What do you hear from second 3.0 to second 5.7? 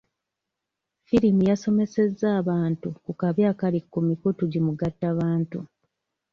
ku kabi akali ku mikutu gimugattabantu.